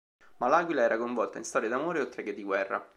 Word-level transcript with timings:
Ma 0.37 0.47
l'aquila 0.47 0.81
era 0.81 0.97
coinvolta 0.97 1.37
in 1.37 1.43
storie 1.43 1.69
d'amore 1.69 1.99
oltre 1.99 2.23
che 2.23 2.33
di 2.33 2.41
guerra. 2.41 2.89